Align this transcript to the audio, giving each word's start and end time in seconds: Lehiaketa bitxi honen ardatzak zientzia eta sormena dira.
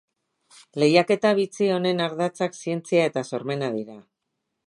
Lehiaketa 0.83 1.33
bitxi 1.39 1.67
honen 1.75 2.01
ardatzak 2.07 2.57
zientzia 2.61 3.05
eta 3.13 3.27
sormena 3.31 3.73
dira. 3.79 4.01